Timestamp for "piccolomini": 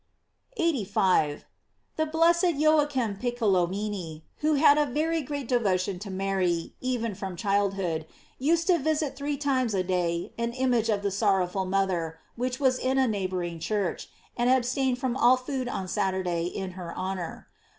3.17-4.23